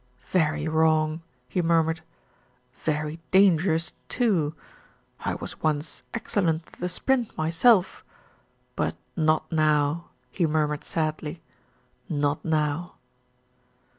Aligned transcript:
"Very 0.31 0.67
wrong," 0.67 1.21
he 1.47 1.61
murmured. 1.61 2.01
"Very 2.85 3.19
dangerous, 3.29 3.93
too. 4.09 4.55
I 5.19 5.35
was 5.35 5.61
once 5.61 6.01
excellent 6.15 6.65
at 6.65 6.73
the 6.79 6.89
sprint 6.89 7.37
myself; 7.37 8.03
but 8.75 8.95
not 9.15 9.51
now," 9.51 10.05
he 10.31 10.47
murmured 10.47 10.83
sadly, 10.83 11.43
"not 12.09 12.43
now." 12.43 12.95